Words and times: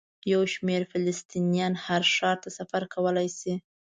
یو 0.31 0.41
شمېر 0.53 0.81
فلسطینیان 0.91 1.73
هر 1.85 2.01
ښار 2.15 2.37
ته 2.43 2.49
سفر 2.57 2.81
کولی 2.93 3.27
شي. 3.39 3.53